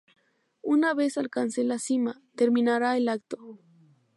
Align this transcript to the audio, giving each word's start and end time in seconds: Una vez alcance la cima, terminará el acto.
Una 0.63 0.95
vez 0.95 1.15
alcance 1.19 1.63
la 1.63 1.77
cima, 1.77 2.23
terminará 2.35 2.97
el 2.97 3.07
acto. 3.07 3.59